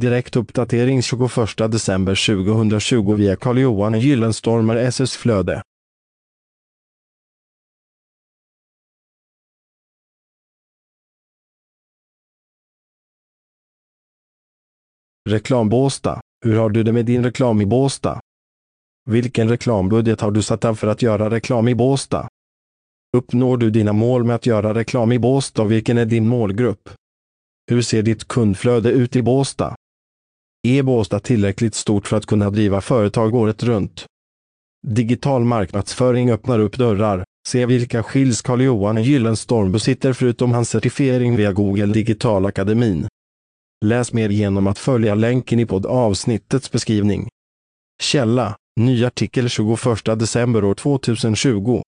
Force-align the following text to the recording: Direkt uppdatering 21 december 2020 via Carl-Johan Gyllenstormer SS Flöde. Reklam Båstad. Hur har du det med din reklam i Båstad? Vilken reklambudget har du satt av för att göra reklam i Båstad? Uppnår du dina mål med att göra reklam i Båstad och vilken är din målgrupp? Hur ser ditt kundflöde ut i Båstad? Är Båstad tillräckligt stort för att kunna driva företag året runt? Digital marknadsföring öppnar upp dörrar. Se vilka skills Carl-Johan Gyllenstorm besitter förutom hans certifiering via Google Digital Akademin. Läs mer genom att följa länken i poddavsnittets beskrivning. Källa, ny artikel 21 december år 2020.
Direkt 0.00 0.36
uppdatering 0.36 1.02
21 1.02 1.70
december 1.70 2.14
2020 2.14 3.14
via 3.14 3.36
Carl-Johan 3.36 4.00
Gyllenstormer 4.00 4.76
SS 4.76 5.16
Flöde. 5.16 5.62
Reklam 15.28 15.68
Båstad. 15.68 16.20
Hur 16.44 16.56
har 16.56 16.70
du 16.70 16.82
det 16.82 16.92
med 16.92 17.04
din 17.04 17.24
reklam 17.24 17.60
i 17.60 17.66
Båstad? 17.66 18.20
Vilken 19.10 19.48
reklambudget 19.48 20.20
har 20.20 20.30
du 20.30 20.42
satt 20.42 20.64
av 20.64 20.74
för 20.74 20.86
att 20.86 21.02
göra 21.02 21.30
reklam 21.30 21.68
i 21.68 21.74
Båstad? 21.74 22.28
Uppnår 23.16 23.56
du 23.56 23.70
dina 23.70 23.92
mål 23.92 24.24
med 24.24 24.36
att 24.36 24.46
göra 24.46 24.74
reklam 24.74 25.12
i 25.12 25.18
Båstad 25.18 25.62
och 25.62 25.72
vilken 25.72 25.98
är 25.98 26.06
din 26.06 26.28
målgrupp? 26.28 26.90
Hur 27.70 27.82
ser 27.82 28.02
ditt 28.02 28.28
kundflöde 28.28 28.90
ut 28.90 29.16
i 29.16 29.22
Båstad? 29.22 29.76
Är 30.62 30.82
Båstad 30.82 31.20
tillräckligt 31.20 31.74
stort 31.74 32.06
för 32.06 32.16
att 32.16 32.26
kunna 32.26 32.50
driva 32.50 32.80
företag 32.80 33.34
året 33.34 33.62
runt? 33.62 34.06
Digital 34.86 35.44
marknadsföring 35.44 36.30
öppnar 36.30 36.58
upp 36.58 36.76
dörrar. 36.76 37.24
Se 37.48 37.66
vilka 37.66 38.02
skills 38.02 38.42
Carl-Johan 38.42 39.02
Gyllenstorm 39.02 39.72
besitter 39.72 40.12
förutom 40.12 40.52
hans 40.52 40.70
certifiering 40.70 41.36
via 41.36 41.52
Google 41.52 41.86
Digital 41.86 42.46
Akademin. 42.46 43.08
Läs 43.84 44.12
mer 44.12 44.28
genom 44.28 44.66
att 44.66 44.78
följa 44.78 45.14
länken 45.14 45.60
i 45.60 45.66
poddavsnittets 45.66 46.72
beskrivning. 46.72 47.28
Källa, 48.02 48.56
ny 48.80 49.04
artikel 49.04 49.48
21 49.48 49.78
december 50.04 50.64
år 50.64 50.74
2020. 50.74 51.82